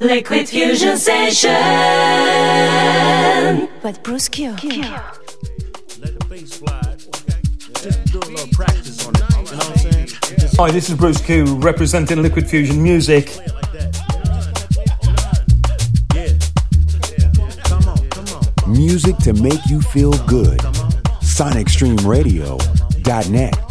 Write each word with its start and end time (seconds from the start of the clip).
Liquid 0.00 0.48
Fusion 0.48 0.96
Session. 0.96 1.50
But 3.82 4.00
Bruce 4.04 4.28
Q. 4.28 4.54
Q. 4.54 4.70
Q. 4.70 4.80
Let 4.80 5.02
the 6.16 6.24
bass 6.28 6.50
slide. 6.52 7.02
Just 7.82 8.04
do 8.12 8.20
a 8.20 8.22
little 8.30 8.46
practice 8.52 9.04
on 9.04 9.16
it. 9.16 9.20
You 9.20 9.26
know 9.26 9.42
what 9.42 9.70
I'm 9.70 9.76
saying? 9.78 10.08
Hi, 10.56 10.70
this 10.70 10.88
is 10.88 10.94
Bruce 10.96 11.20
Q 11.20 11.56
representing 11.56 12.22
Liquid 12.22 12.48
Fusion 12.48 12.80
Music. 12.80 13.28
Music 18.68 19.16
to 19.16 19.32
make 19.32 19.66
you 19.66 19.80
feel 19.80 20.12
good. 20.26 20.60
SonicStreamRadio.net. 21.22 23.67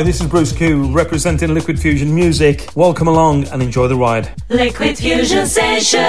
Hi, 0.00 0.04
this 0.04 0.20
is 0.22 0.28
Bruce 0.28 0.50
Q, 0.50 0.90
representing 0.92 1.52
Liquid 1.52 1.78
Fusion 1.78 2.14
Music. 2.14 2.70
Welcome 2.74 3.06
along 3.06 3.48
and 3.48 3.62
enjoy 3.62 3.86
the 3.86 3.96
ride. 3.96 4.32
Liquid 4.48 4.96
Fusion 4.96 5.46
Session 5.46 6.00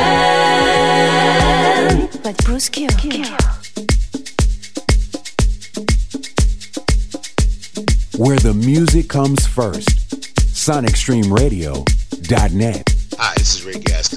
with 2.23 2.37
Bruce 2.45 2.69
Q. 2.69 2.87
Q. 2.87 3.25
Where 8.15 8.39
the 8.39 8.53
music 8.55 9.09
comes 9.09 9.45
first. 9.45 9.89
SonicStreamRadio.net. 10.37 12.83
Hi, 13.19 13.33
this 13.35 13.55
is 13.55 13.65
Ray 13.65 13.73
Gas 13.73 14.10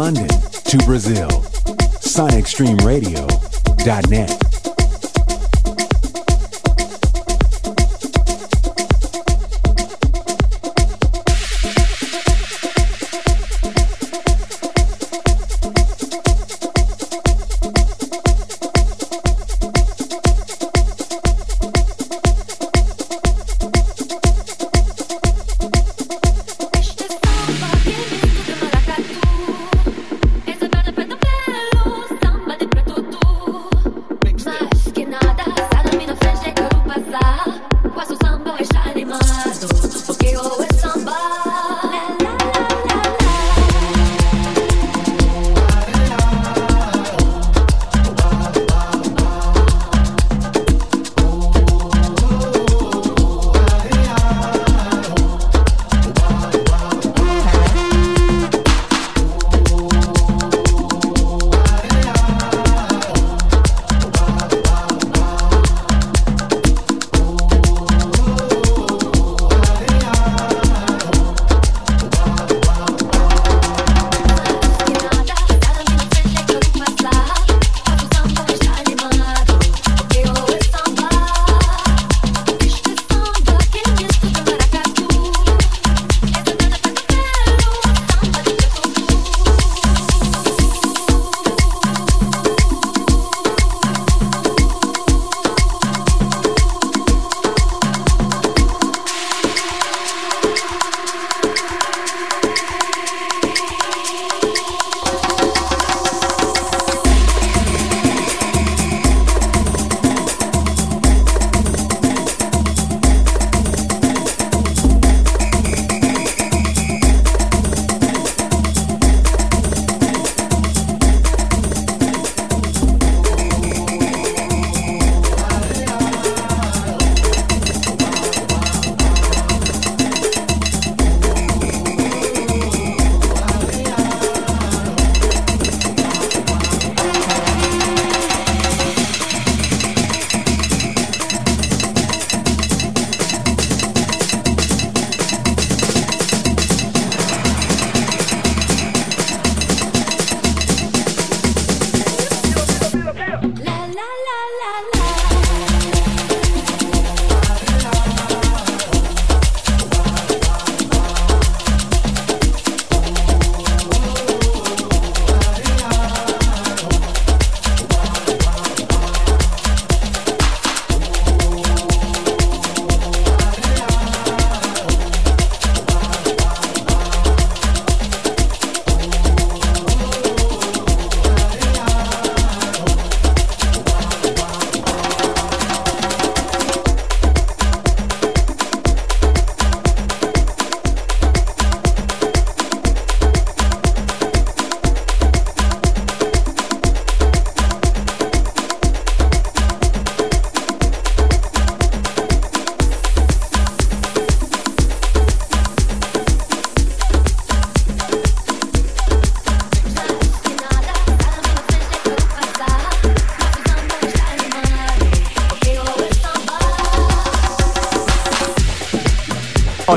London 0.00 0.28
to 0.64 0.78
Brazil. 0.86 1.28
SonicStreamRadio.net. 2.00 4.49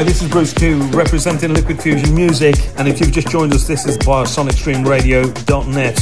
Hi, 0.03 0.07
this 0.07 0.21
is 0.21 0.29
Bruce 0.29 0.51
Q 0.51 0.81
representing 0.89 1.53
Liquid 1.53 1.81
Fusion 1.81 2.13
Music, 2.13 2.55
and 2.77 2.89
if 2.89 3.00
you've 3.00 3.13
just 3.13 3.29
joined 3.29 3.53
us, 3.53 3.65
this 3.65 3.85
is 3.85 3.95
via 4.03 4.25
sonicstreamradio.net. 4.25 5.97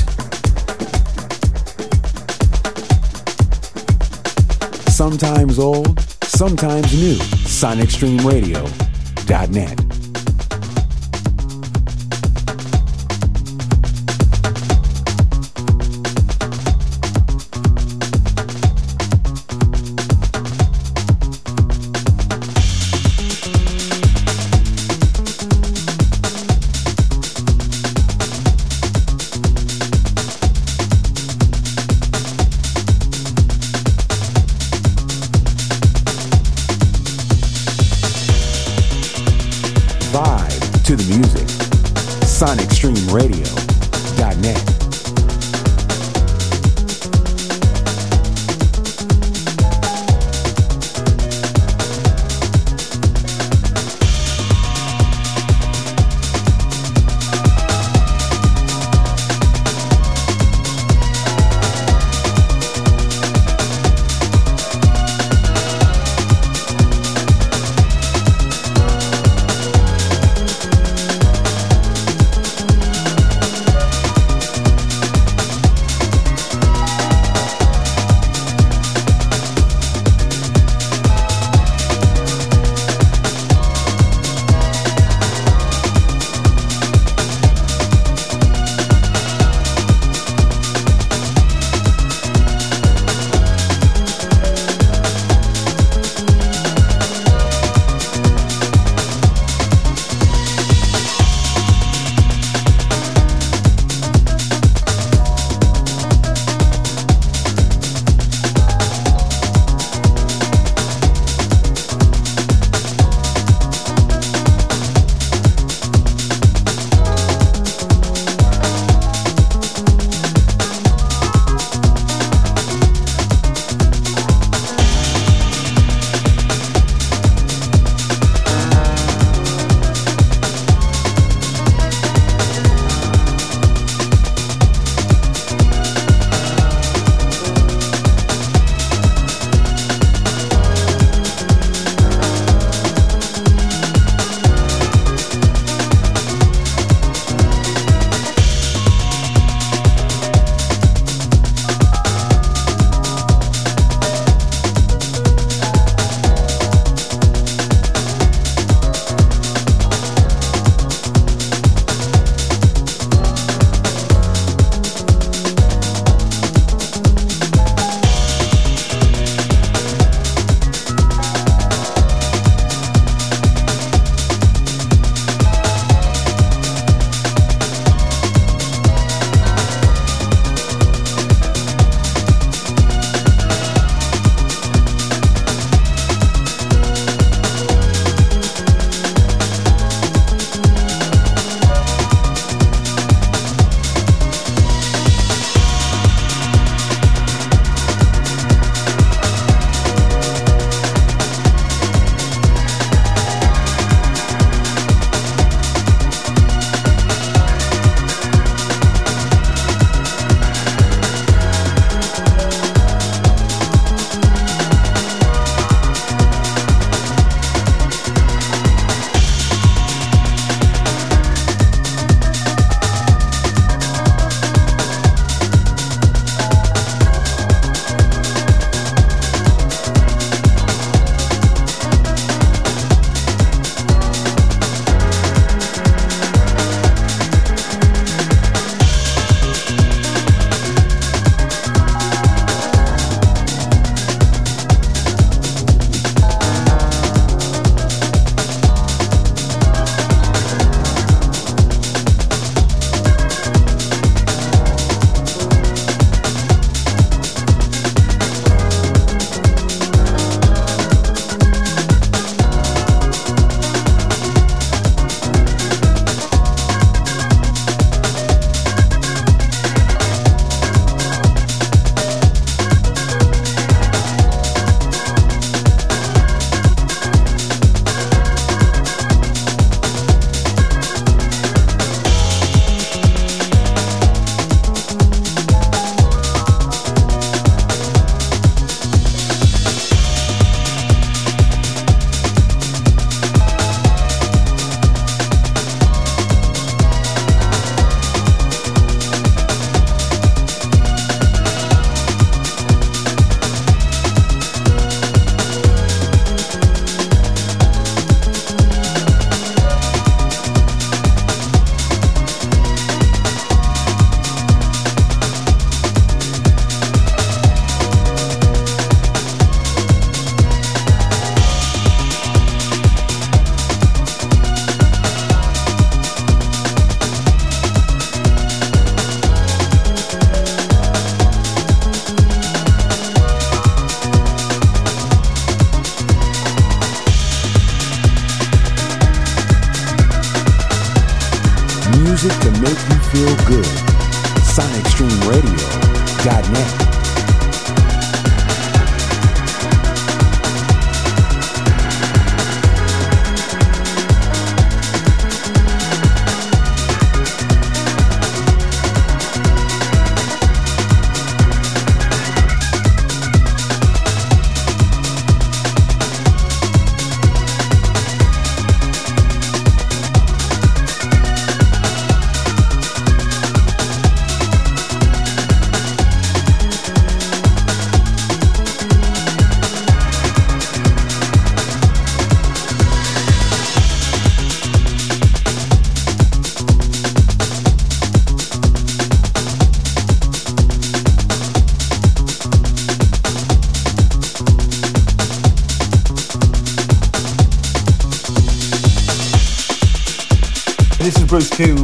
Sometimes 4.89 5.59
old, 5.59 6.00
sometimes 6.24 6.92
new. 7.00 7.13
SonicStreamRadio.net. 7.13 9.91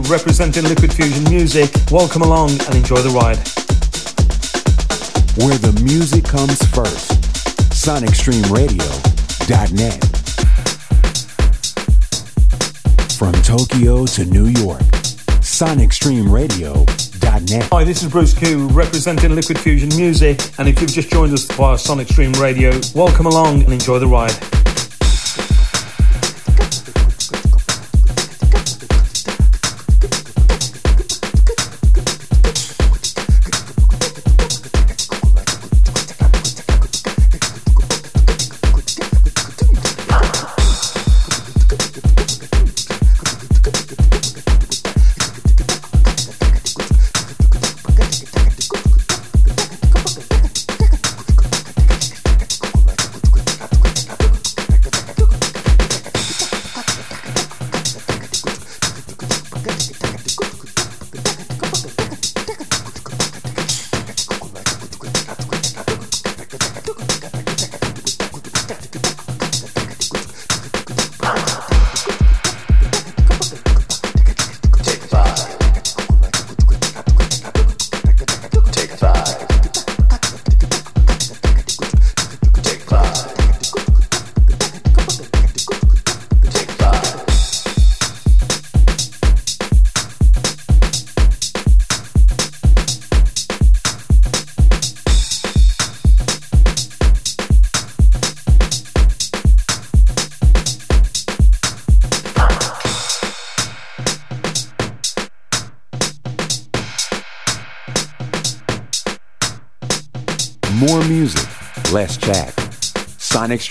representing 0.09 0.63
Liquid 0.63 0.91
Fusion 0.93 1.23
Music. 1.25 1.69
Welcome 1.91 2.21
along 2.21 2.51
and 2.51 2.75
enjoy 2.75 2.95
the 2.97 3.09
ride. 3.09 3.37
Where 5.37 5.57
the 5.57 5.73
music 5.83 6.23
comes 6.23 6.63
first. 6.67 7.11
SonicStreamRadio.net. 7.71 10.03
From 13.17 13.33
Tokyo 13.43 14.05
to 14.05 14.23
New 14.25 14.45
York. 14.45 14.81
SonicStreamRadio.net. 15.41 17.67
Hi, 17.71 17.83
this 17.83 18.03
is 18.03 18.09
Bruce 18.09 18.33
Q 18.33 18.69
representing 18.69 19.35
Liquid 19.35 19.59
Fusion 19.59 19.89
Music. 19.95 20.39
And 20.57 20.69
if 20.69 20.79
you've 20.79 20.93
just 20.93 21.09
joined 21.09 21.33
us 21.33 21.43
via 21.45 21.77
Sonic 21.77 22.07
Stream 22.07 22.31
Radio, 22.33 22.79
welcome 22.95 23.25
along 23.25 23.63
and 23.63 23.73
enjoy 23.73 23.99
the 23.99 24.07
ride. 24.07 24.31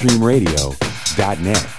SonicStreamRadio.net. 0.07 1.76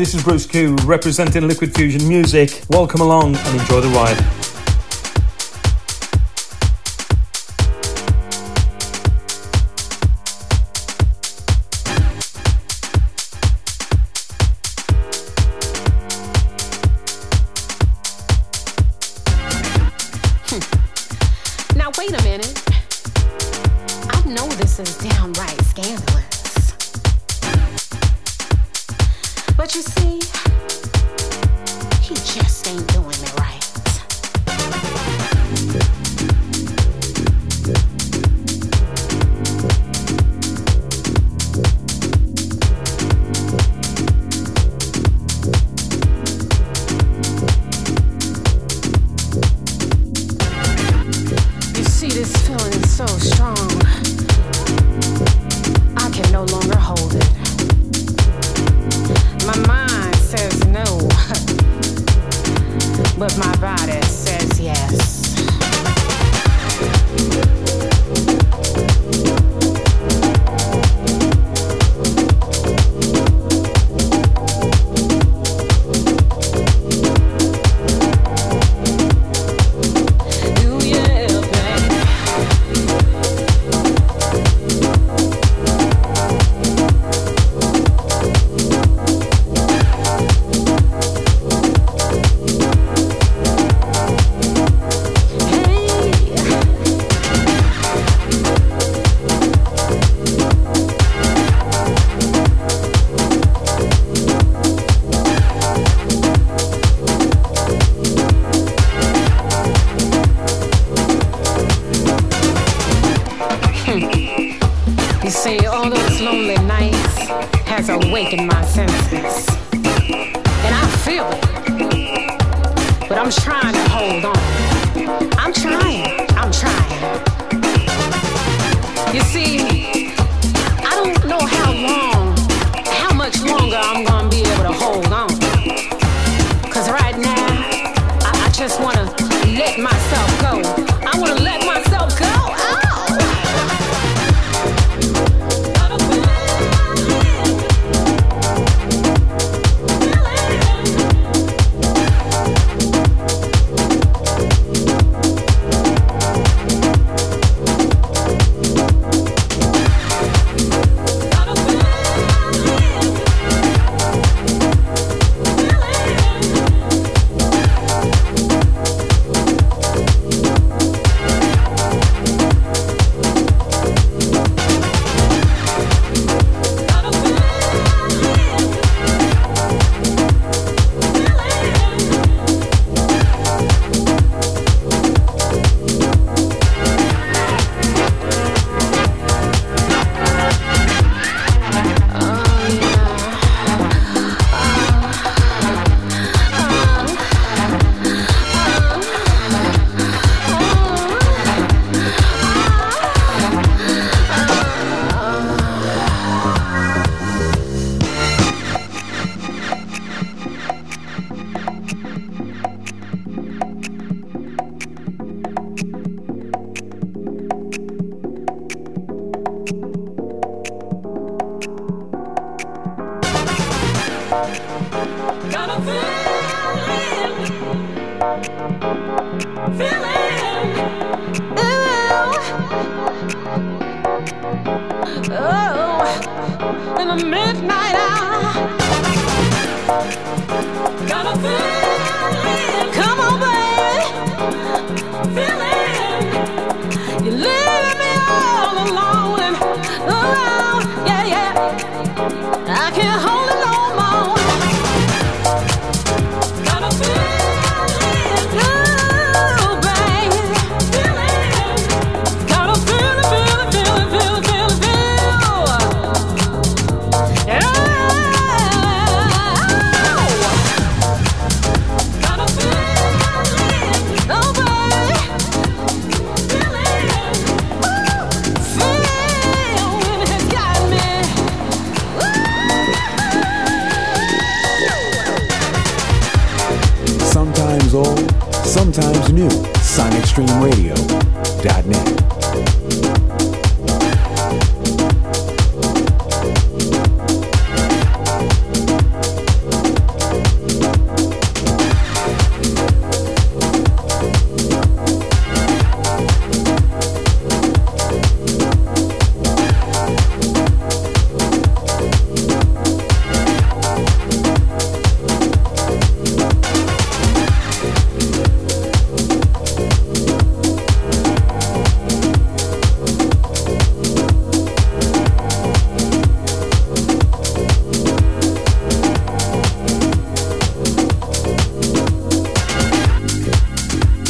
This 0.00 0.14
is 0.14 0.24
Bruce 0.24 0.46
Q 0.46 0.76
representing 0.86 1.46
Liquid 1.46 1.74
Fusion 1.74 2.08
Music. 2.08 2.62
Welcome 2.70 3.02
along 3.02 3.36
and 3.36 3.60
enjoy 3.60 3.82
the 3.82 3.88
ride. 3.88 4.39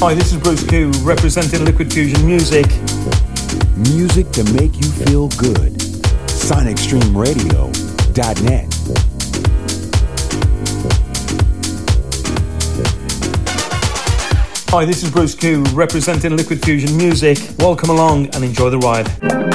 Hi, 0.02 0.14
this 0.14 0.32
is 0.32 0.38
Bruce 0.38 0.66
Q, 0.66 0.90
representing 1.02 1.66
Liquid 1.66 1.92
Fusion 1.92 2.26
Music. 2.26 2.64
Music 3.76 4.30
to 4.30 4.42
make 4.54 4.74
you 4.76 4.88
feel 5.04 5.28
good. 5.36 5.74
SonicStreamRadio.net. 6.24 8.74
Hi, 14.70 14.84
this 14.86 15.02
is 15.02 15.10
Bruce 15.10 15.34
Q, 15.34 15.64
representing 15.74 16.34
Liquid 16.34 16.64
Fusion 16.64 16.96
Music. 16.96 17.36
Welcome 17.58 17.90
along 17.90 18.34
and 18.34 18.42
enjoy 18.42 18.70
the 18.70 18.78
ride. 18.78 19.49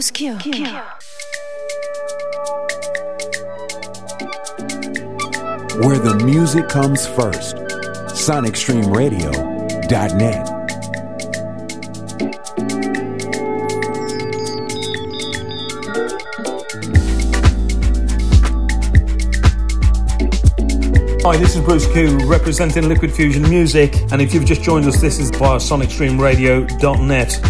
With 0.00 0.14
Bruce 0.14 0.16
Q. 0.16 0.32
Where 5.82 5.98
the 5.98 6.14
music 6.24 6.70
comes 6.70 7.06
first. 7.08 7.56
SonicStreamRadio.net. 8.16 10.48
Hi, 21.22 21.36
this 21.36 21.56
is 21.56 21.62
Bruce 21.62 21.86
Q 21.92 22.16
representing 22.26 22.88
Liquid 22.88 23.12
Fusion 23.12 23.42
Music, 23.50 23.94
and 24.12 24.22
if 24.22 24.32
you've 24.32 24.46
just 24.46 24.62
joined 24.62 24.86
us, 24.86 24.98
this 24.98 25.18
is 25.18 25.28
via 25.28 25.58
SonicStreamRadio.net. 25.58 27.49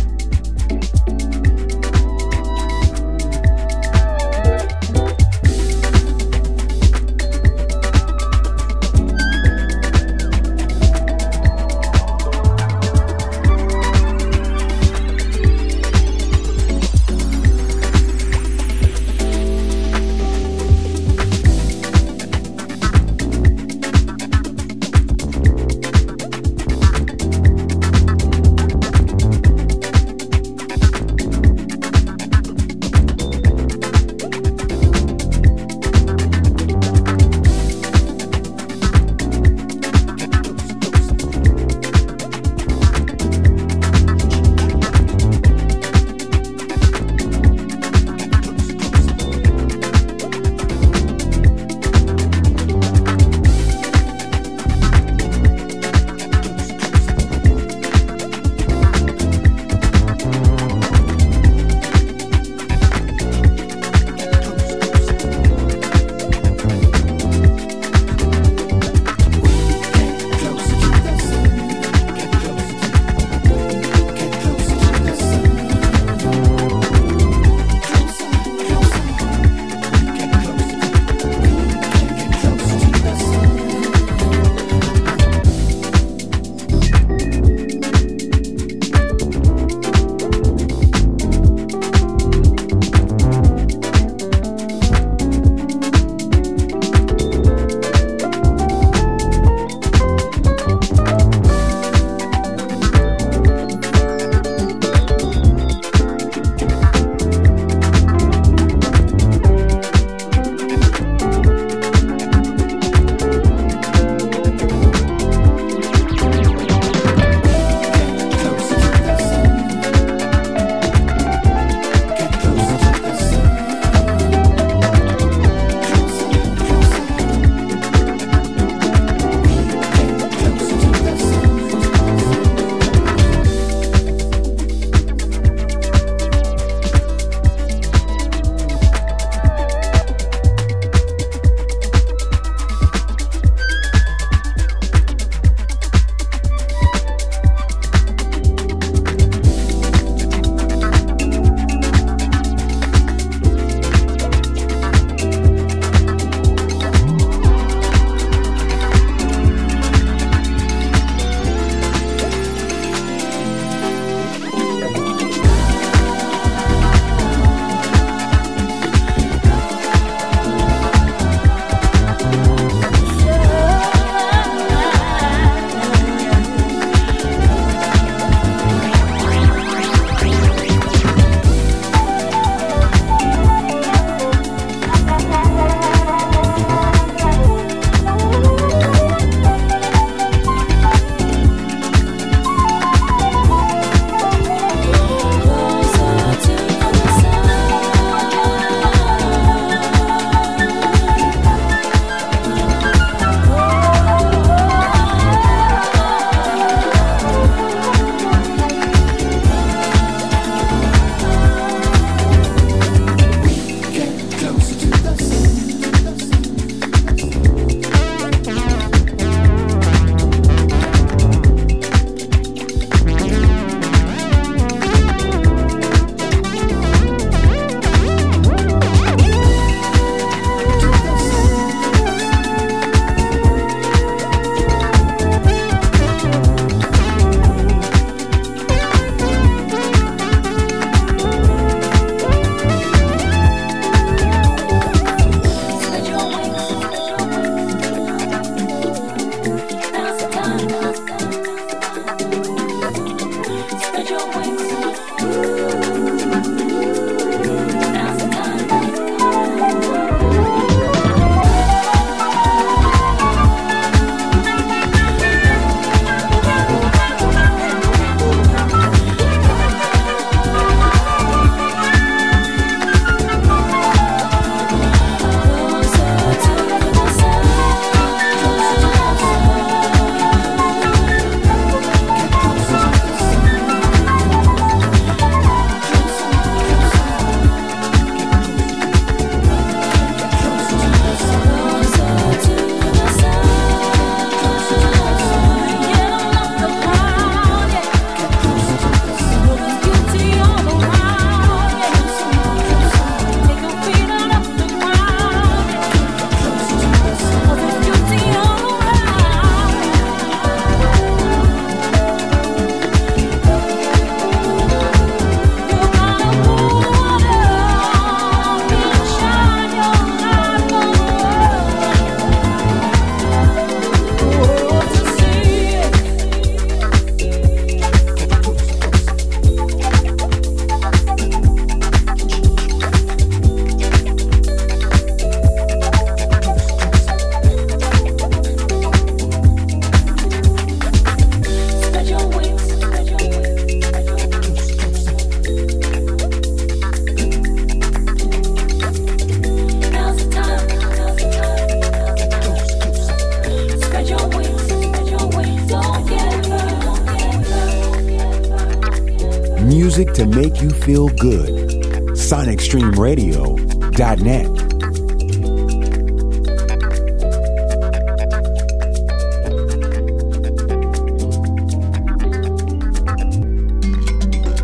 feel 360.82 361.08
good. 361.08 361.68
SonicStreamRadio.net. 362.16 364.70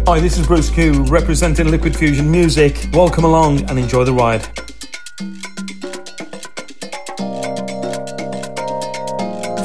Hi, 0.08 0.20
this 0.20 0.38
is 0.38 0.46
Bruce 0.46 0.70
Q 0.70 1.02
representing 1.06 1.68
Liquid 1.68 1.96
Fusion 1.96 2.30
Music. 2.30 2.86
Welcome 2.92 3.24
along 3.24 3.68
and 3.68 3.76
enjoy 3.76 4.04
the 4.04 4.12
ride. 4.12 4.44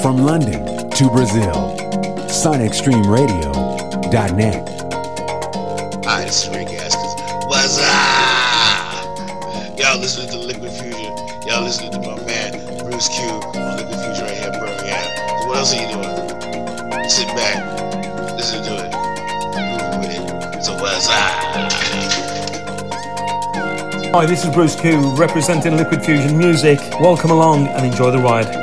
From 0.01 0.25
London 0.25 0.89
to 0.89 1.09
Brazil, 1.11 1.77
SonicStreamRadio.net. 2.27 4.70
listening 10.01 10.29
to 10.29 10.37
Liquid 10.39 10.71
Fusion. 10.71 11.15
Y'all 11.45 11.61
listening 11.61 11.91
to 11.91 11.99
my 11.99 12.19
man 12.25 12.53
Bruce 12.79 13.07
Q 13.07 13.23
on 13.29 13.77
Liquid 13.77 13.99
Fusion 13.99 14.25
right 14.25 14.35
here 14.35 14.47
in 14.47 14.59
Birmingham. 14.59 15.05
So 15.41 15.47
what 15.47 15.57
else 15.59 15.75
are 15.75 15.81
you 15.81 15.89
doing? 15.93 17.07
Sit 17.07 17.27
back, 17.35 18.35
listen 18.35 18.63
to 18.63 18.83
it, 18.83 18.91
groove 19.53 19.99
with 19.99 20.09
it. 20.09 20.63
So 20.63 20.73
what's 20.73 21.07
up? 21.07 21.13
Hi, 24.11 24.25
this 24.25 24.43
is 24.43 24.49
Bruce 24.51 24.75
Q 24.75 25.15
representing 25.15 25.77
Liquid 25.77 26.03
Fusion 26.03 26.35
Music. 26.35 26.79
Welcome 26.99 27.29
along 27.29 27.67
and 27.67 27.85
enjoy 27.85 28.09
the 28.09 28.17
ride. 28.17 28.60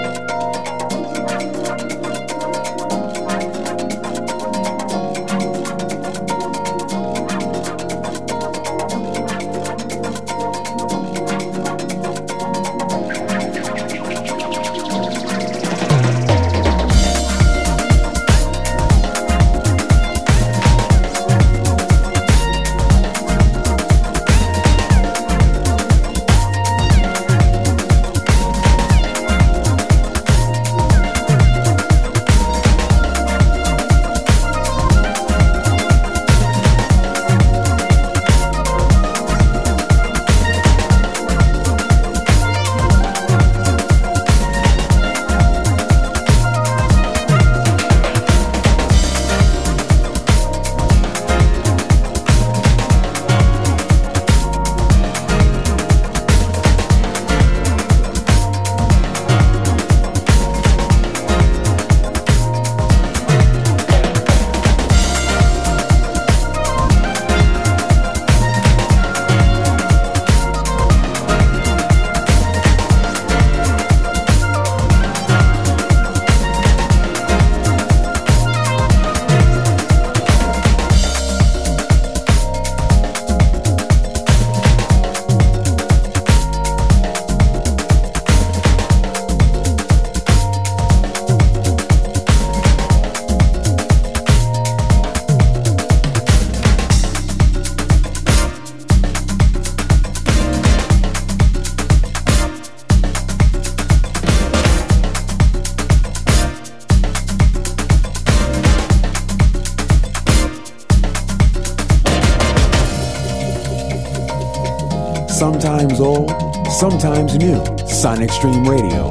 Sometimes 116.91 117.37
new. 117.37 117.59
SonicStreamRadio.net. 117.85 119.08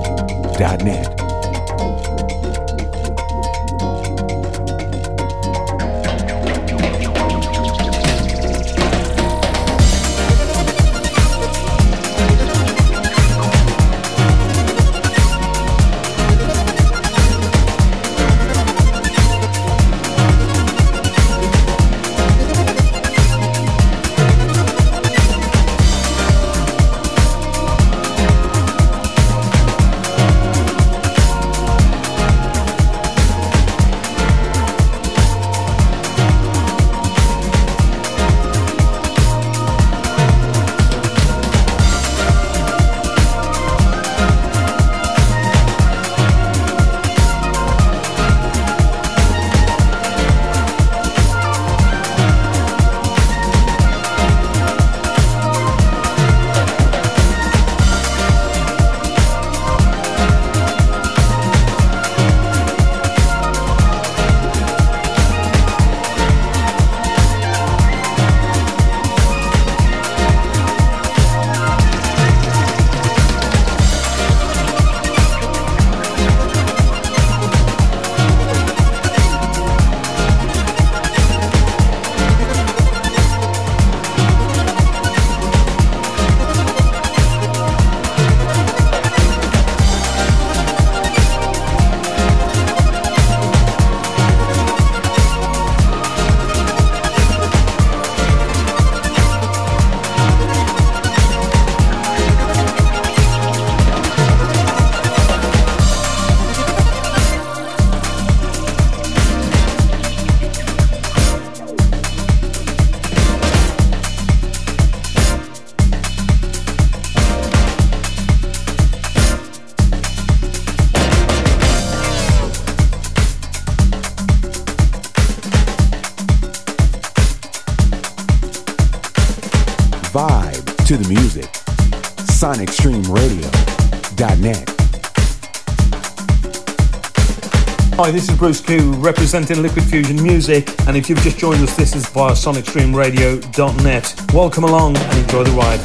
this 138.18 138.30
is 138.30 138.36
Bruce 138.36 138.62
Q 138.62 138.94
representing 138.94 139.62
Liquid 139.62 139.86
Fusion 139.86 140.24
Music, 140.24 140.68
and 140.88 140.98
if 140.98 141.08
you've 141.08 141.20
just 141.20 141.38
joined 141.38 141.62
us, 141.62 141.76
this 141.76 141.96
is 141.96 142.10
via 142.10 142.32
SonicStreamRadio.net. 142.32 144.34
Welcome 144.34 144.64
along 144.64 144.98
and 144.98 145.20
enjoy 145.20 145.44
the 145.44 145.52
ride. 145.52 145.80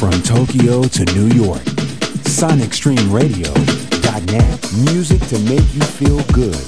From 0.00 0.20
Tokyo 0.22 0.82
to 0.82 1.04
New 1.14 1.28
York, 1.28 1.62
SonicStreamRadio.net. 2.26 4.72
Music 4.92 5.20
to 5.28 5.38
make 5.48 5.74
you 5.74 5.82
feel 5.82 6.20
good. 6.32 6.64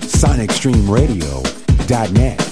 SonicStreamRadio.net. 0.00 2.45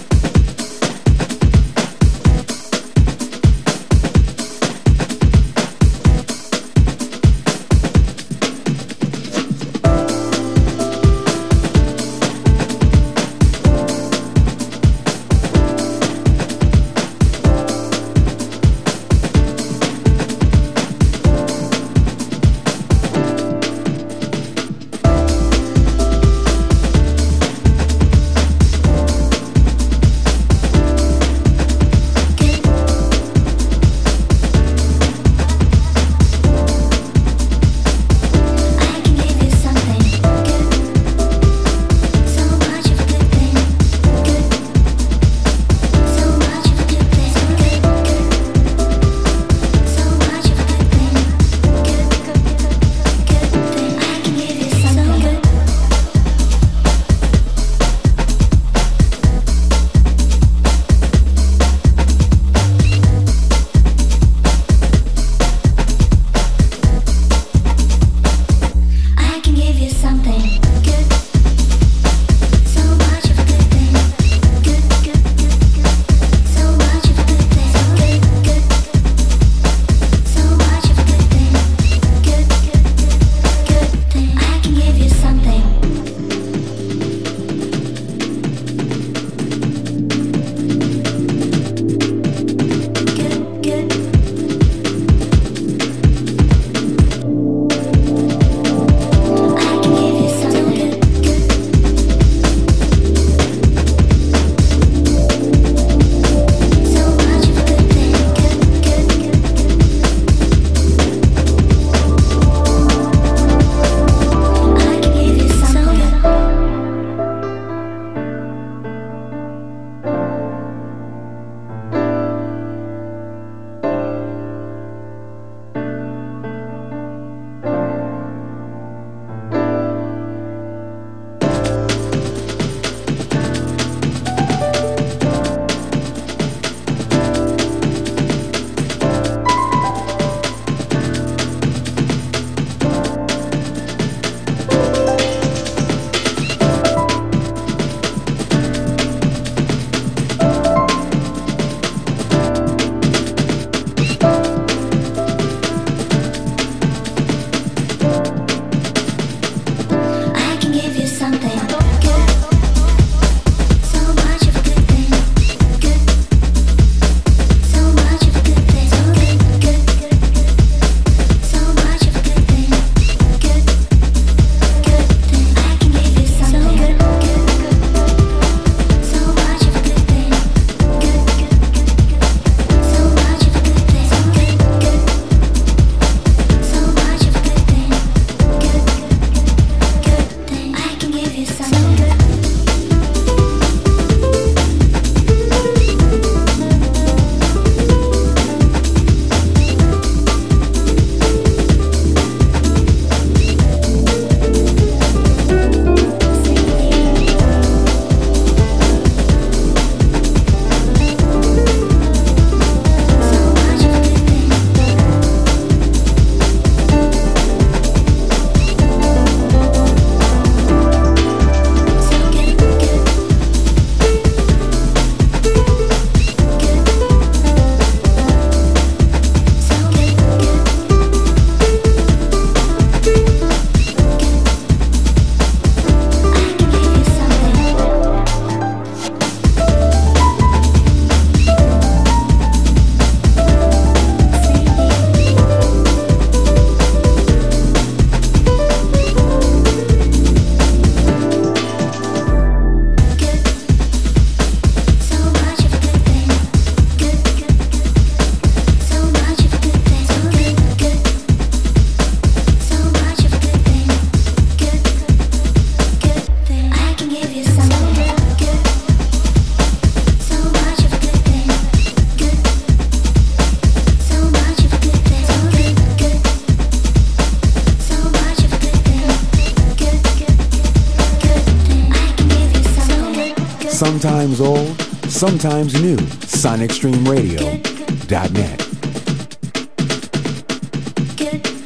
sometimes 285.44 285.76
new. 285.82 285.96
SonicStreamRadio.net. 285.96 288.60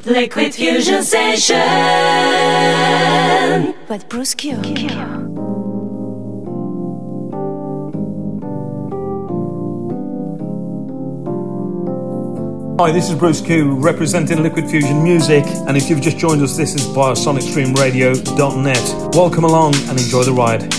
Liquid 0.05 0.55
Fusion 0.55 1.05
Session 1.05 1.57
with 3.89 4.09
Bruce 4.09 4.35
Q. 4.35 4.57
Hi, 12.81 12.91
this 12.91 13.09
is 13.09 13.17
Bruce 13.17 13.41
Q 13.41 13.79
representing 13.79 14.43
Liquid 14.43 14.69
Fusion 14.69 15.05
Music, 15.05 15.45
and 15.69 15.77
if 15.77 15.89
you've 15.89 16.01
just 16.01 16.19
joined 16.19 16.43
us, 16.43 16.57
this 16.57 16.75
is 16.75 16.85
via 16.87 17.13
SonicStreamRadio.net. 17.13 19.15
Welcome 19.15 19.45
along 19.45 19.77
and 19.77 20.01
enjoy 20.01 20.25
the 20.25 20.33
ride. 20.33 20.78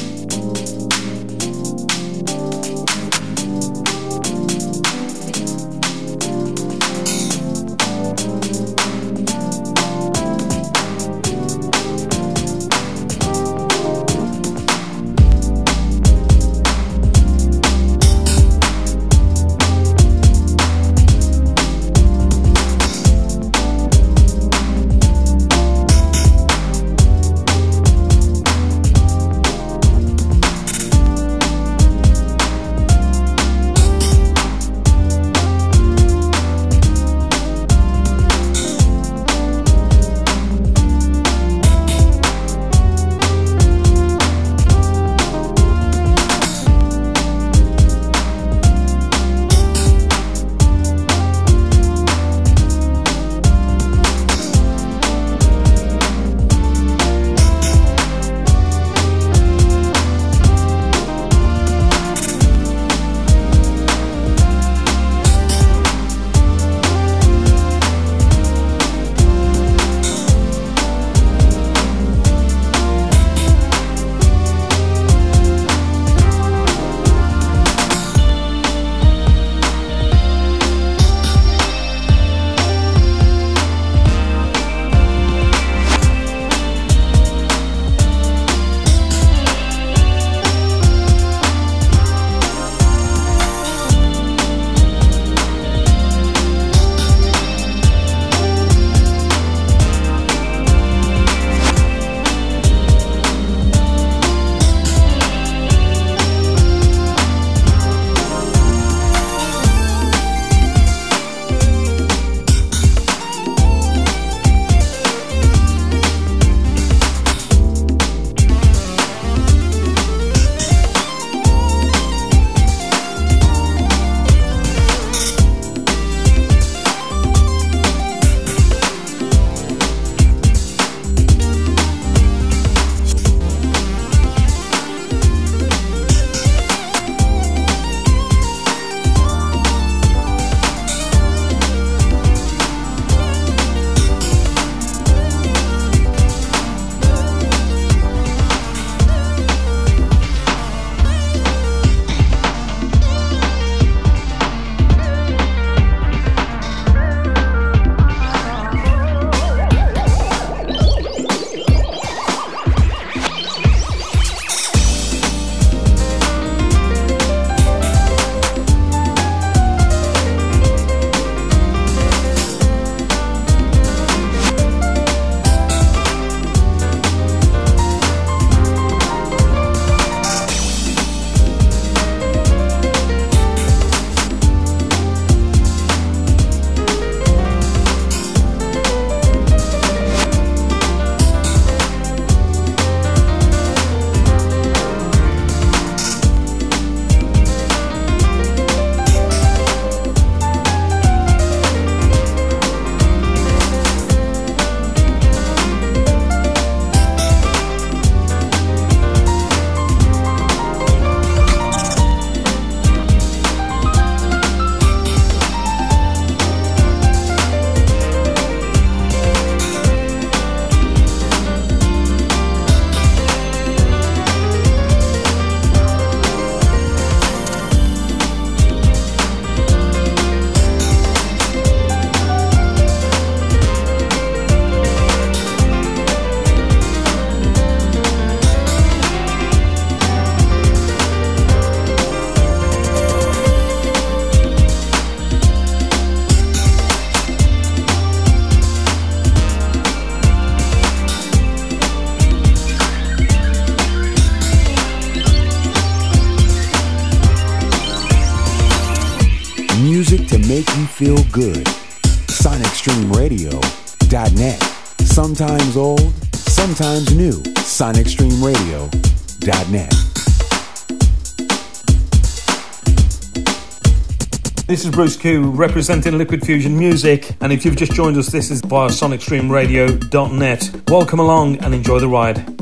Bruce 275.00 275.16
Q 275.16 275.52
representing 275.52 276.18
Liquid 276.18 276.46
Fusion 276.46 276.78
Music. 276.78 277.34
And 277.40 277.54
if 277.54 277.64
you've 277.64 277.78
just 277.78 277.94
joined 277.94 278.18
us, 278.18 278.28
this 278.28 278.52
is 278.52 278.60
via 278.60 278.90
sonicstreamradio.net. 278.90 280.90
Welcome 280.90 281.20
along 281.20 281.60
and 281.60 281.74
enjoy 281.74 282.02
the 282.02 282.10
ride. 282.10 282.59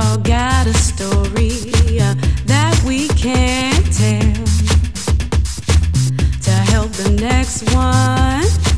all 0.00 0.18
got 0.18 0.66
a 0.66 0.74
story 0.74 1.50
uh, 2.00 2.14
that 2.46 2.80
we 2.86 3.08
can't 3.08 3.86
tell 3.92 4.44
to 6.42 6.50
help 6.50 6.90
the 6.92 7.10
next 7.20 7.62
one. 7.74 8.69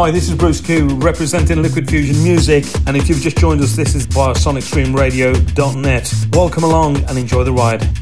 Hi, 0.00 0.10
this 0.10 0.30
is 0.30 0.34
Bruce 0.34 0.62
Q 0.62 0.88
representing 0.94 1.60
Liquid 1.60 1.86
Fusion 1.90 2.24
Music, 2.24 2.64
and 2.86 2.96
if 2.96 3.06
you've 3.06 3.20
just 3.20 3.36
joined 3.36 3.60
us, 3.60 3.76
this 3.76 3.94
is 3.94 4.06
via 4.06 4.32
sonicstreamradio.net. 4.32 6.14
Welcome 6.32 6.64
along 6.64 7.04
and 7.04 7.18
enjoy 7.18 7.44
the 7.44 7.52
ride. 7.52 7.99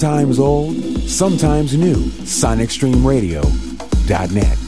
sometimes 0.00 0.38
old, 0.38 0.74
sometimes 1.02 1.76
new. 1.76 1.96
SonicStreamRadio.net. 2.24 4.59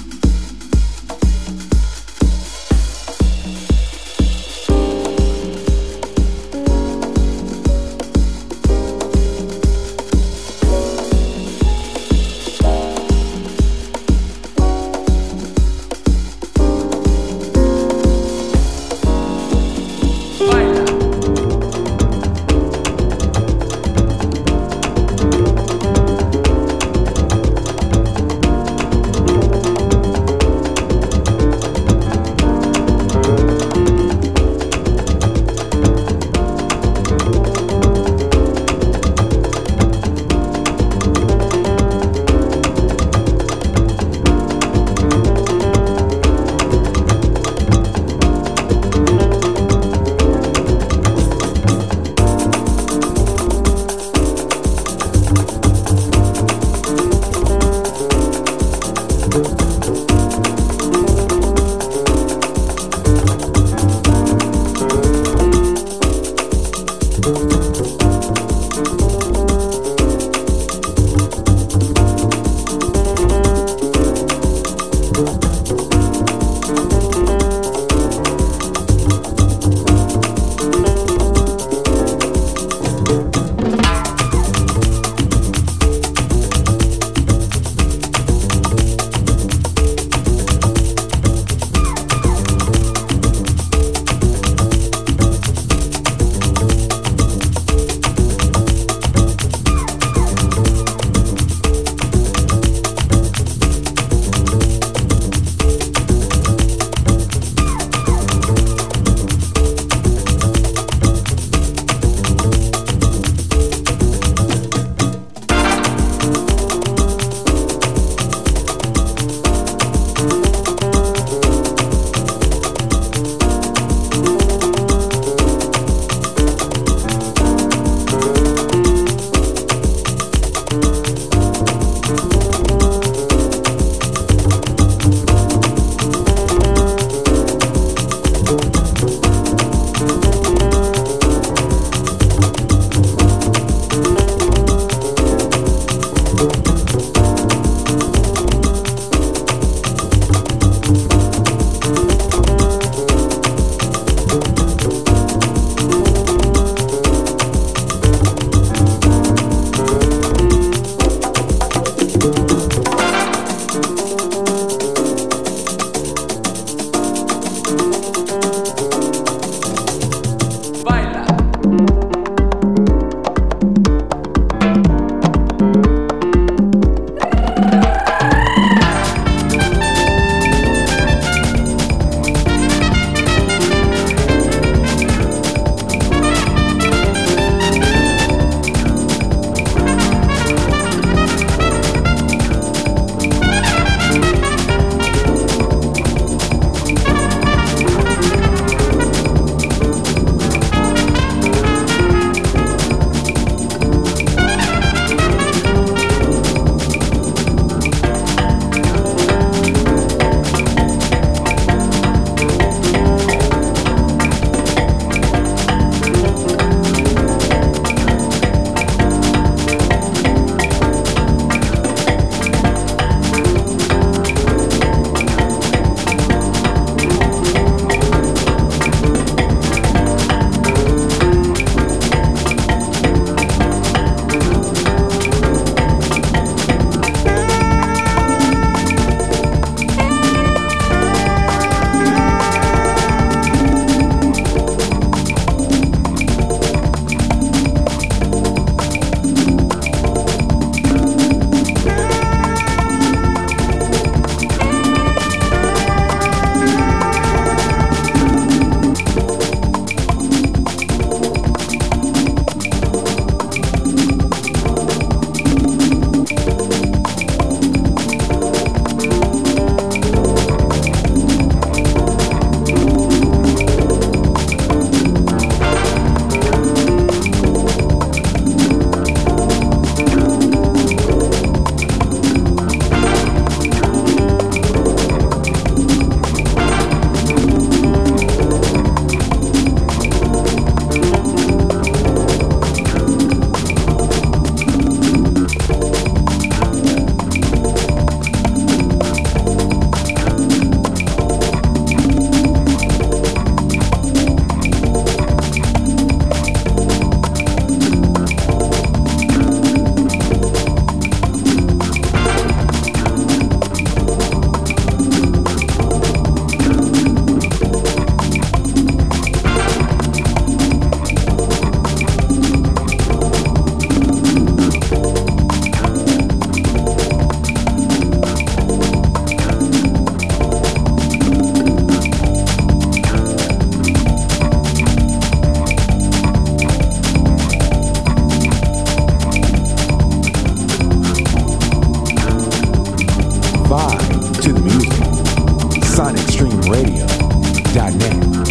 Radio.net. 346.69 348.43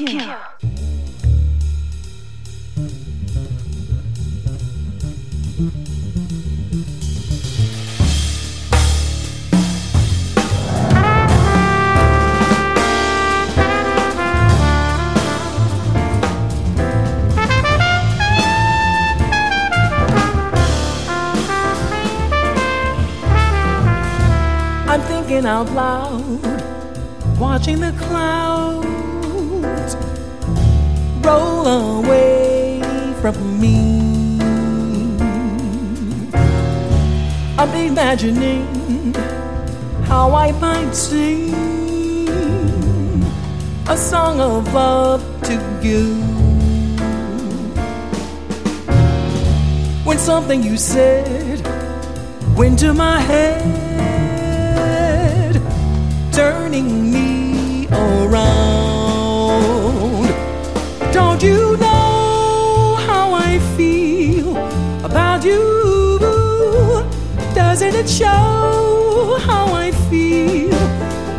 With 0.00 0.11
imagining 38.12 39.14
how 40.04 40.34
I 40.34 40.52
might 40.60 40.92
sing 40.92 41.54
a 43.88 43.96
song 43.96 44.38
of 44.38 44.70
love 44.74 45.22
to 45.44 45.54
you. 45.82 46.16
When 50.04 50.18
something 50.18 50.62
you 50.62 50.76
said 50.76 51.66
went 52.54 52.78
to 52.80 52.92
my 52.92 53.18
head, 53.18 53.62
turning 56.34 57.11
Show 68.04 69.38
how 69.46 69.72
I 69.72 69.92
feel 70.10 70.74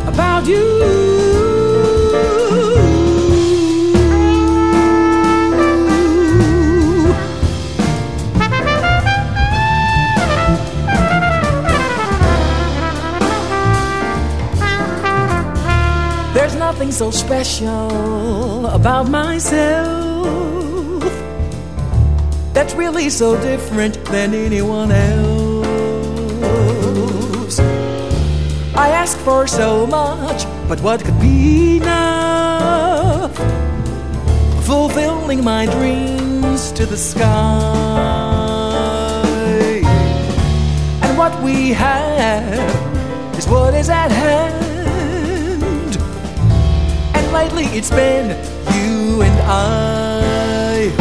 about 0.08 0.46
you? 0.46 0.64
There's 16.32 16.54
nothing 16.56 16.90
so 16.90 17.10
special 17.10 18.66
about 18.66 19.08
myself 19.10 20.24
that's 22.54 22.74
really 22.74 23.10
so 23.10 23.40
different 23.42 24.02
than 24.06 24.32
anyone 24.32 24.90
else. 24.90 25.33
I 28.84 28.90
ask 28.90 29.16
for 29.20 29.46
so 29.46 29.86
much, 29.86 30.44
but 30.68 30.78
what 30.82 31.02
could 31.02 31.18
be 31.18 31.78
enough? 31.78 33.34
Fulfilling 34.66 35.42
my 35.42 35.64
dreams 35.64 36.70
to 36.72 36.84
the 36.84 36.98
sky. 36.98 37.24
And 41.00 41.16
what 41.16 41.32
we 41.42 41.70
have 41.70 43.38
is 43.38 43.48
what 43.48 43.72
is 43.72 43.88
at 43.88 44.10
hand. 44.10 45.96
And 47.16 47.32
lately 47.32 47.64
it's 47.78 47.88
been 47.88 48.36
you 48.76 49.22
and 49.22 49.40
I. 49.48 50.92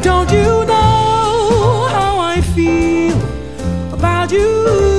Don't 0.00 0.30
you 0.32 0.64
know 0.64 1.88
how 1.90 2.18
I 2.18 2.40
feel 2.54 3.20
about 3.92 4.32
you? 4.32 4.95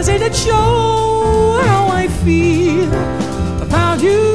Doesn't 0.00 0.22
it 0.22 0.34
show 0.34 1.60
how 1.62 1.88
I 1.88 2.08
feel 2.24 2.90
about 3.60 4.00
you? 4.00 4.32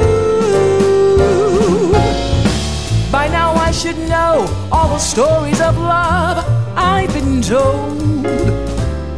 By 3.10 3.26
now 3.26 3.52
I 3.54 3.72
should 3.72 3.98
know 3.98 4.46
all 4.70 4.90
the 4.90 5.00
stories 5.00 5.60
of 5.60 5.76
love 5.76 6.38
I've 6.76 7.12
been 7.12 7.42
told. 7.42 7.98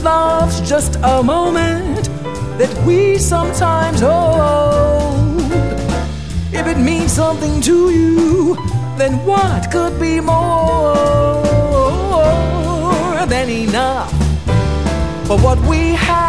Love's 0.02 0.66
just 0.66 0.96
a 1.02 1.22
moment 1.22 2.08
that 2.56 2.74
we 2.86 3.18
sometimes 3.18 4.00
hold. 4.00 5.42
If 6.50 6.66
it 6.66 6.78
means 6.78 7.12
something 7.12 7.60
to 7.60 7.90
you, 7.90 8.56
then 8.96 9.22
what 9.26 9.70
could 9.70 10.00
be 10.00 10.18
more 10.18 11.44
than 13.26 13.50
enough 13.50 14.10
for 15.26 15.36
what 15.40 15.60
we 15.68 15.92
have? 15.92 16.27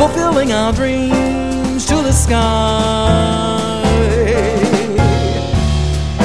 Fulfilling 0.00 0.50
our 0.50 0.72
dreams 0.72 1.84
to 1.84 1.96
the 1.96 2.10
sky. 2.10 3.82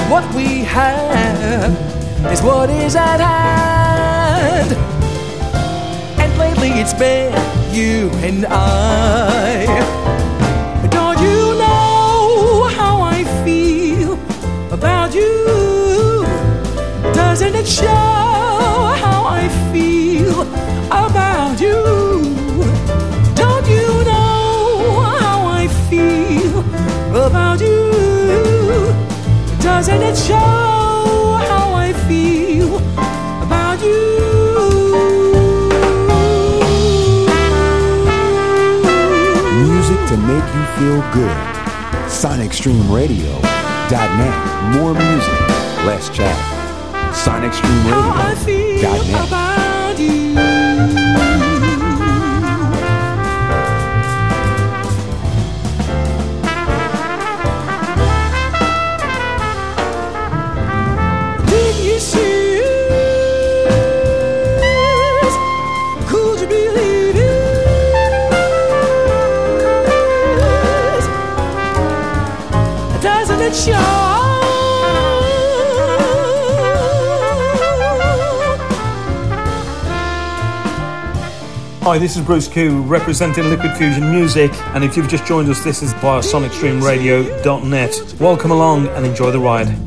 What 0.09 0.23
we 0.33 0.63
have 0.63 1.73
is 2.31 2.41
what 2.41 2.69
is 2.69 2.95
at 2.95 3.19
hand. 3.19 4.71
And 6.21 6.37
lately 6.37 6.69
it's 6.79 6.93
been 6.93 7.33
you 7.75 8.09
and 8.23 8.45
I. 8.45 9.65
Don't 10.89 11.19
you 11.19 11.57
know 11.59 12.69
how 12.77 13.01
I 13.01 13.25
feel 13.43 14.13
about 14.71 15.13
you? 15.13 16.23
Doesn't 17.13 17.55
it 17.55 17.67
show 17.67 18.24
Doesn't 29.85 30.01
it 30.01 30.17
show 30.17 30.33
how 30.33 31.75
I 31.75 31.93
feel 32.07 32.77
about 33.43 33.79
you? 33.83 33.93
Music 39.61 39.99
to 40.09 40.17
make 40.17 40.47
you 40.55 40.65
feel 40.79 41.01
good. 41.13 41.37
SonicStreamRadio.net. 42.09 44.35
More 44.73 44.95
music, 44.95 45.39
less 45.85 46.09
chat. 46.09 46.35
SonicStreamRadio.net. 47.13 49.34
Hi, 81.85 81.99
this 81.99 82.17
is 82.17 82.25
Bruce 82.25 82.47
Q 82.47 82.81
representing 82.81 83.47
Liquid 83.47 83.77
Fusion 83.77 84.09
Music, 84.09 84.51
and 84.73 84.83
if 84.83 84.97
you've 84.97 85.07
just 85.07 85.23
joined 85.23 85.47
us, 85.49 85.63
this 85.63 85.83
is 85.83 85.93
via 85.93 86.19
sonicstreamradio.net. 86.19 88.15
Welcome 88.19 88.49
along 88.49 88.87
and 88.87 89.05
enjoy 89.05 89.29
the 89.29 89.37
ride. 89.37 89.84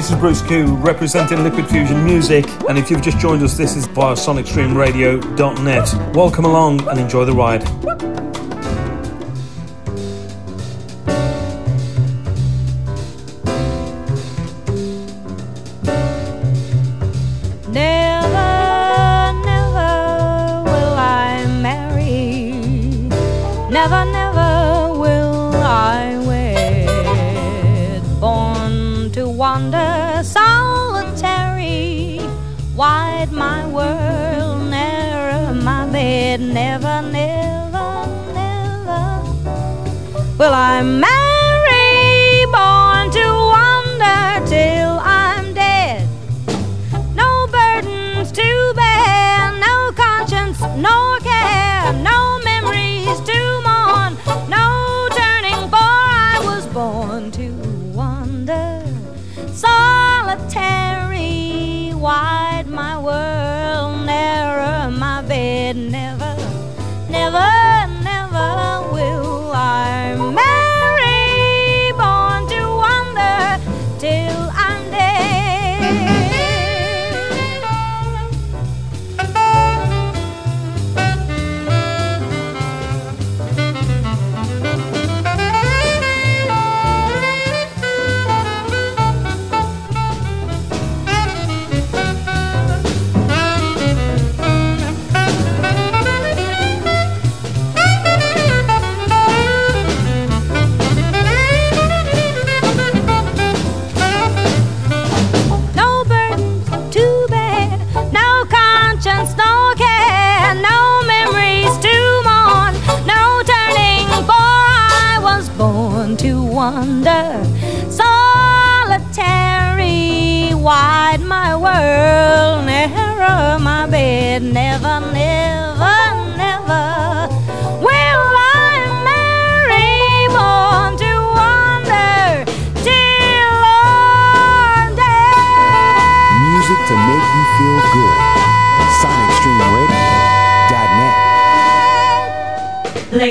this 0.00 0.10
is 0.10 0.16
Bruce 0.16 0.40
Q 0.40 0.76
representing 0.76 1.42
Liquid 1.42 1.68
Fusion 1.68 2.02
Music. 2.02 2.48
And 2.70 2.78
if 2.78 2.90
you've 2.90 3.02
just 3.02 3.18
joined 3.18 3.42
us, 3.42 3.54
this 3.54 3.76
is 3.76 3.84
via 3.88 4.14
sonicstreamradio.net. 4.14 6.16
Welcome 6.16 6.46
along 6.46 6.88
and 6.88 6.98
enjoy 6.98 7.26
the 7.26 7.34
ride. 7.34 7.79
Well, 40.40 40.54
I'm 40.54 41.04
out. 41.04 41.19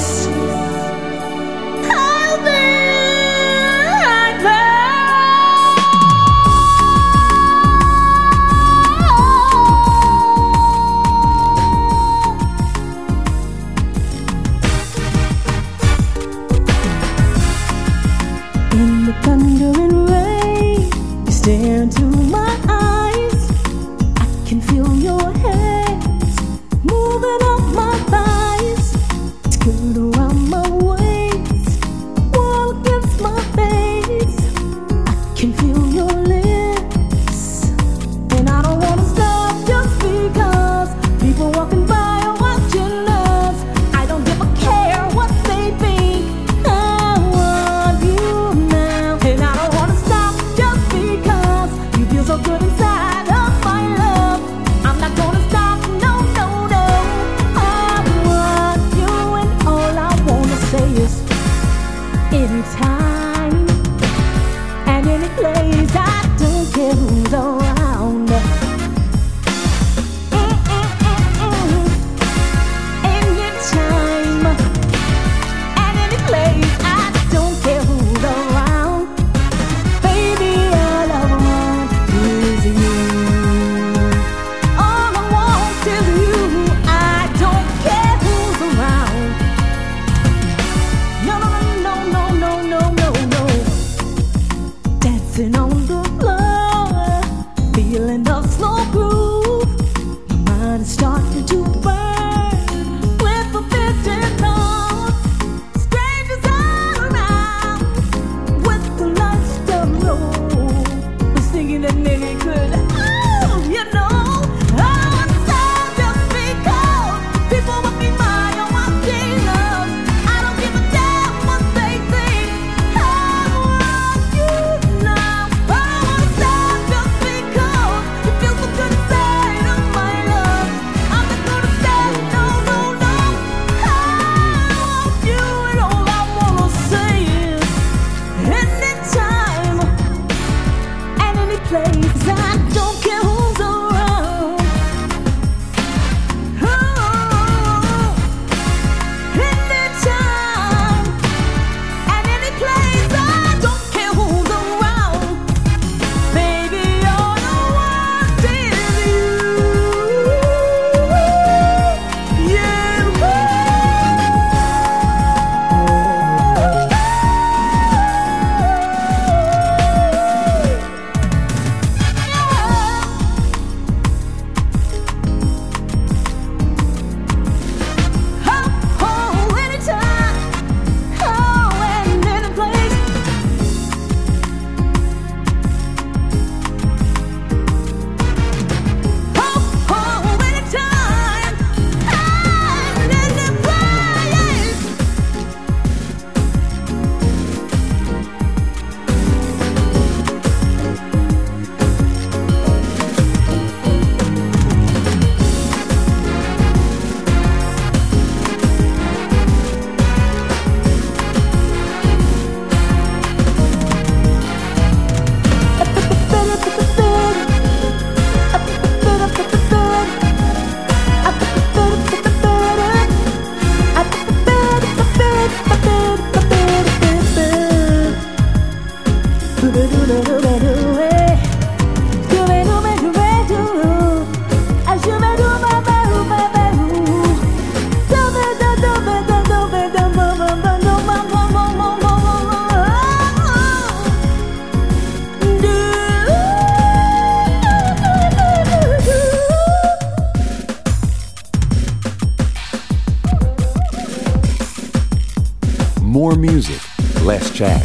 More 256.30 256.38
music, 256.38 256.78
less 257.24 257.50
chat. 257.50 257.82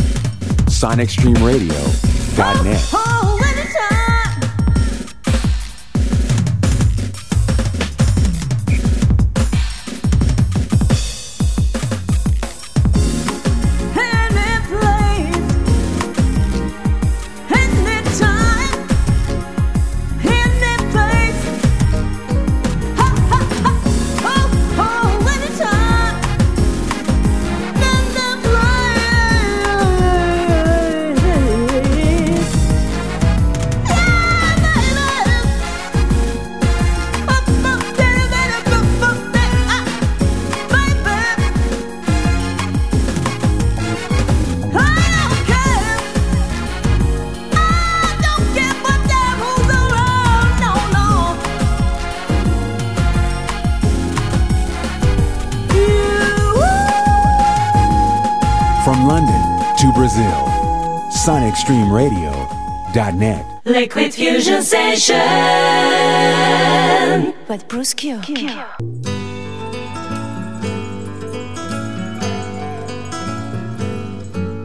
SonicStreamRadio.net. 0.67 2.84
sonicstreamradio.net. 61.25 63.45
Liquid 63.65 64.13
Fusion 64.13 64.61
Session 64.61 65.15
with 67.47 67.67
Bruce 67.67 67.95
Q. 67.95 68.19
Q. 68.19 68.47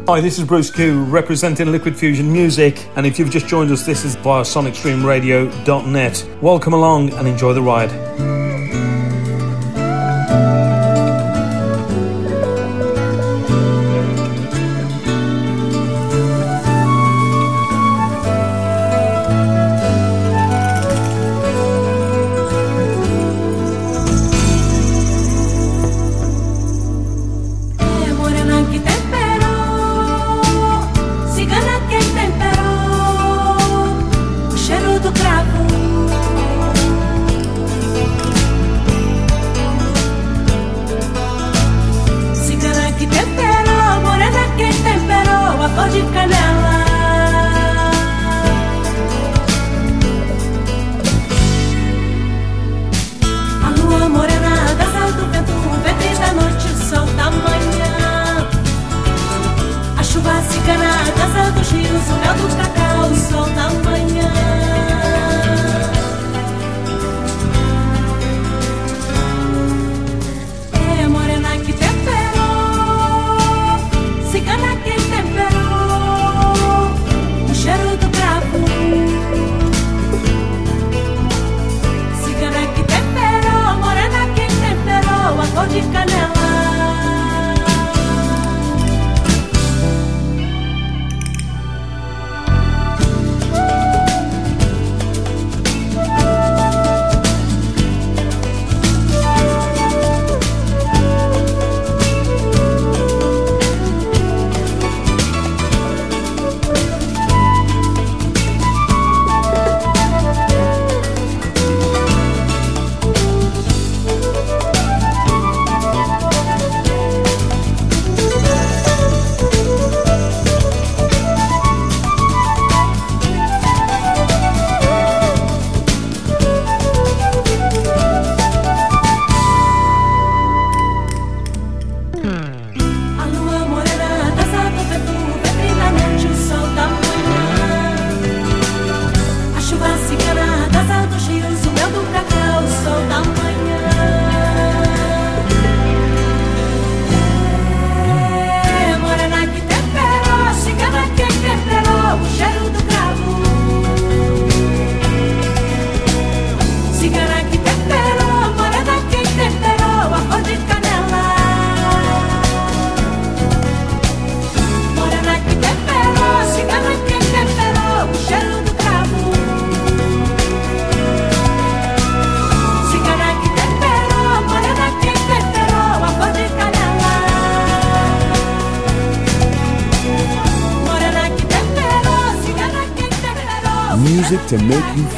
Hi, 0.06 0.20
this 0.20 0.38
is 0.38 0.44
Bruce 0.44 0.70
Q 0.70 1.04
representing 1.04 1.72
Liquid 1.72 1.96
Fusion 1.96 2.30
Music, 2.30 2.86
and 2.96 3.06
if 3.06 3.18
you've 3.18 3.30
just 3.30 3.46
joined 3.46 3.70
us, 3.70 3.86
this 3.86 4.04
is 4.04 4.16
via 4.16 4.42
sonicstreamradio.net. 4.42 6.28
Welcome 6.42 6.74
along 6.74 7.14
and 7.14 7.26
enjoy 7.26 7.54
the 7.54 7.62
ride. 7.62 7.90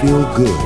feel 0.03 0.23
good. 0.35 0.59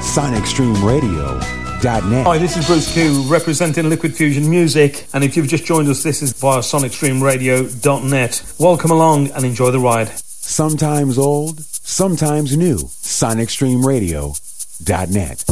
SonicStreamRadio.net. 0.00 2.26
Hi, 2.26 2.38
this 2.38 2.56
is 2.56 2.66
Bruce 2.66 2.90
Q, 2.92 3.22
representing 3.24 3.90
Liquid 3.90 4.16
Fusion 4.16 4.48
Music. 4.48 5.06
And 5.12 5.22
if 5.22 5.36
you've 5.36 5.46
just 5.46 5.66
joined 5.66 5.88
us, 5.88 6.02
this 6.02 6.22
is 6.22 6.32
via 6.32 6.60
SonicStreamRadio.net. 6.60 8.54
Welcome 8.58 8.90
along 8.90 9.30
and 9.32 9.44
enjoy 9.44 9.72
the 9.72 9.78
ride. 9.78 10.08
Sometimes 10.08 11.18
old, 11.18 11.60
sometimes 11.60 12.56
new. 12.56 12.78
SonicStreamRadio.net. 12.78 15.44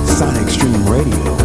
SonicStreamRadio.net. 0.04 1.37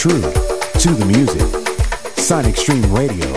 true 0.00 0.22
to 0.80 0.94
the 0.94 1.04
music. 1.04 1.42
SonicStreamRadio.net. 2.16 3.29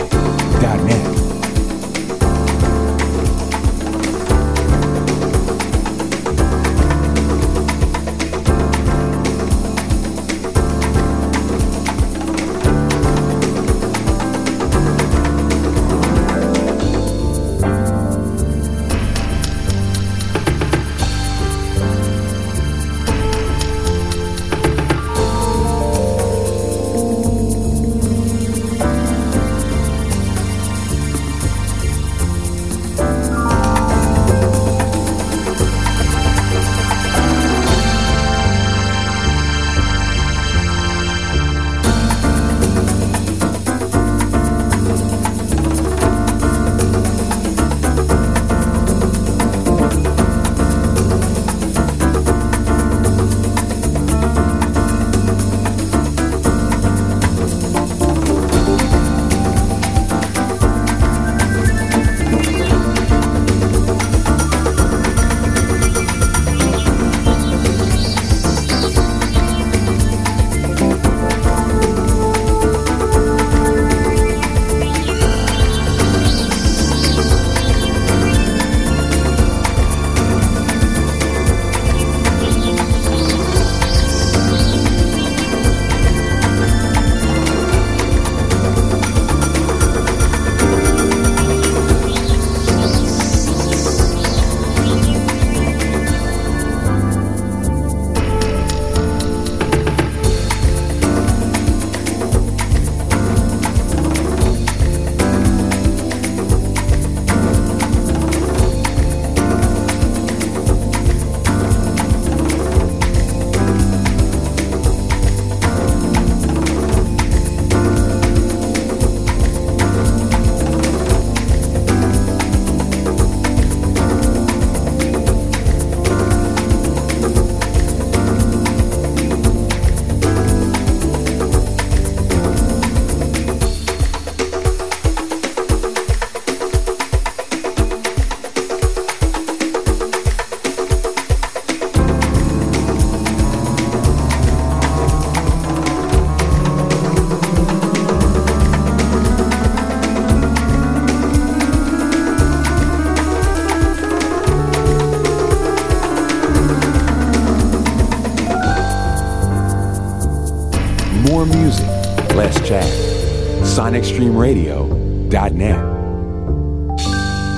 SonicStreamRadio.net. 164.34 165.94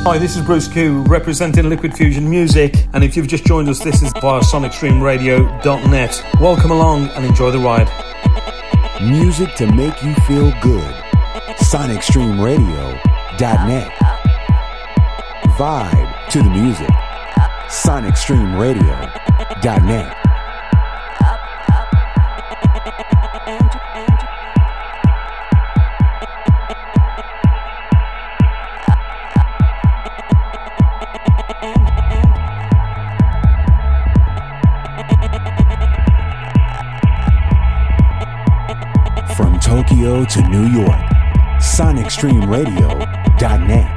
Hi, 0.05 0.19
this 0.19 0.37
is 0.37 0.45
Bruce 0.45 0.69
Q 0.69 1.03
representing 1.05 1.69
Liquid 1.69 1.93
Fusion 1.95 2.31
Music, 2.31 2.87
and 2.93 3.03
if 3.03 3.17
you've 3.17 3.27
just 3.27 3.45
joined 3.45 3.69
us, 3.69 3.81
this 3.81 4.03
is 4.03 4.13
via 4.21 4.41
SonicStreamRadio.net. 4.43 6.25
Welcome 6.41 6.71
along 6.71 7.09
and 7.09 7.25
enjoy 7.25 7.51
the 7.51 7.59
ride. 7.59 7.89
Music 9.03 9.53
to 9.57 9.67
make 9.73 10.01
you 10.03 10.15
feel 10.27 10.53
good. 10.61 10.95
SonicStreamRadio.net. 11.59 13.93
Vibe 15.57 16.29
to 16.31 16.39
the 16.39 16.51
music. 16.51 16.89
SonicStreamRadio.net. 17.69 20.16
From 40.07 40.25
to 40.25 40.41
New 40.51 40.69
York, 40.69 41.03
SonicStreamRadio.net. 41.59 43.96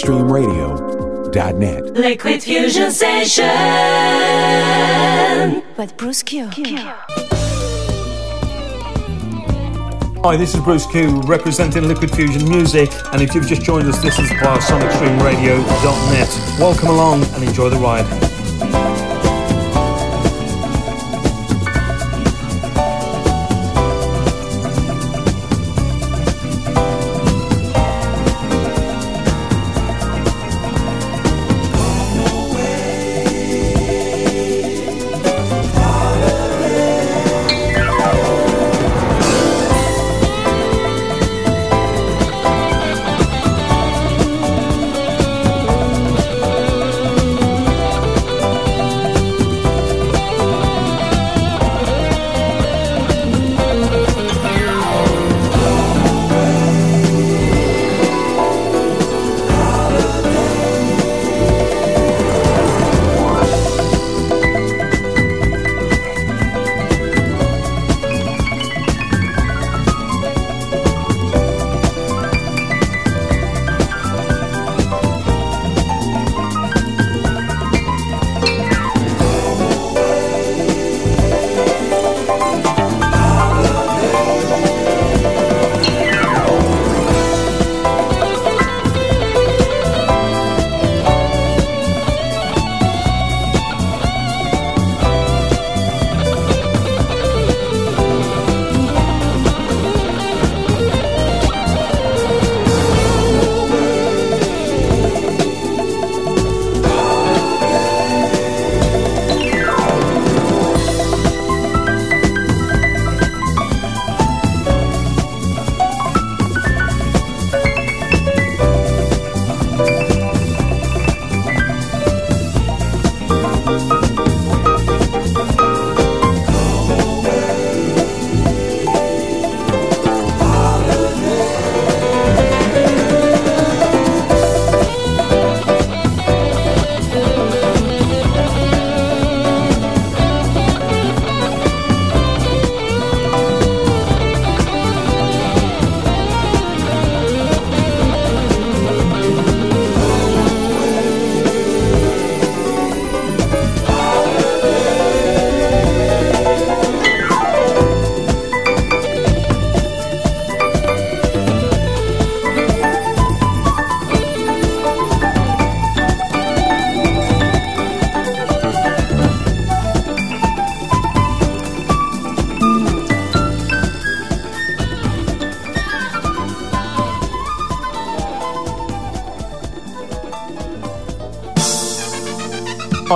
SonicStreamRadio.net. 0.00 1.94
Liquid 1.94 2.42
Fusion 2.42 2.90
Session 2.90 3.44
with 5.76 5.94
Bruce 5.98 6.22
Q. 6.22 6.48
Hi, 10.22 10.36
this 10.36 10.54
is 10.54 10.60
Bruce 10.60 10.86
Q 10.86 11.20
representing 11.22 11.86
Liquid 11.86 12.10
Fusion 12.12 12.48
Music, 12.48 12.90
and 13.12 13.20
if 13.20 13.34
you've 13.34 13.46
just 13.46 13.62
joined 13.62 13.88
us, 13.88 14.00
this 14.02 14.18
is 14.18 14.30
via 14.32 14.58
SonicStreamRadio.net. 14.58 16.58
Welcome 16.58 16.88
along 16.88 17.24
and 17.34 17.44
enjoy 17.44 17.68
the 17.68 17.76
ride. 17.76 19.09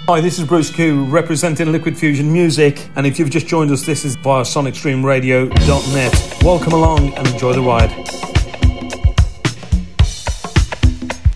Hi, 0.08 0.22
this 0.22 0.38
is 0.38 0.46
Bruce 0.46 0.70
Q, 0.70 1.06
representing 1.06 1.72
Liquid 1.72 1.98
Fusion 1.98 2.32
Music, 2.32 2.88
and 2.96 3.08
if 3.08 3.18
you've 3.18 3.32
just 3.32 3.48
joined 3.48 3.72
us, 3.72 3.88
this 3.88 4.06
is 4.06 4.16
via 4.18 4.44
sonicstreamradio.net. 4.44 6.44
Welcome 6.44 6.74
along 6.74 7.12
and 7.16 7.28
enjoy 7.28 7.54
the 7.54 7.62
ride. 7.62 7.90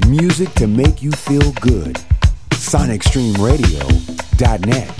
Music 0.07 0.53
to 0.53 0.67
make 0.67 1.01
you 1.01 1.11
feel 1.11 1.51
good. 1.53 1.95
sonicstreamradio.net 2.51 4.98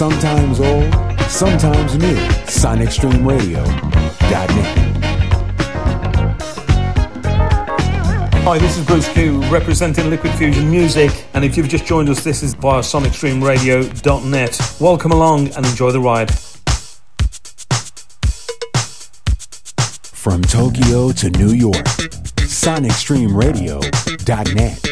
sometimes 0.00 0.56
old, 0.60 0.92
sometimes 1.28 1.98
new. 1.98 2.16
SonicStreamRadio.net. 2.46 4.78
Hi, 8.42 8.56
this 8.56 8.78
is 8.78 8.86
Bruce 8.86 9.10
Q, 9.10 9.42
representing 9.50 10.08
Liquid 10.08 10.32
Fusion 10.36 10.70
Music, 10.70 11.26
and 11.34 11.44
if 11.44 11.58
you've 11.58 11.68
just 11.68 11.84
joined 11.84 12.08
us, 12.08 12.24
this 12.24 12.42
is 12.42 12.54
via 12.54 12.80
SonicStreamRadio.net. 12.80 14.76
Welcome 14.80 15.12
along 15.12 15.48
and 15.48 15.66
enjoy 15.66 15.92
the 15.92 16.00
ride. 16.00 16.30
From 20.16 20.40
Tokyo 20.40 21.12
to 21.12 21.28
New 21.28 21.50
York, 21.50 21.84
SonicStreamRadio.net. 22.38 24.89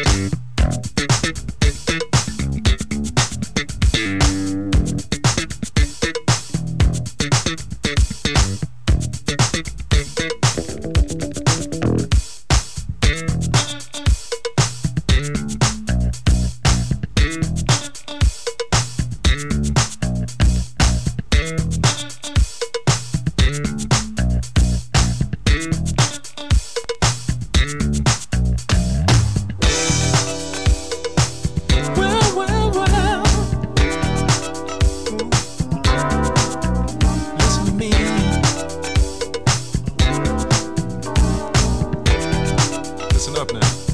listen 43.29 43.41
up 43.41 43.53
now. 43.53 43.88